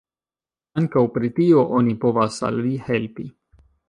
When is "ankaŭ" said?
0.81-1.03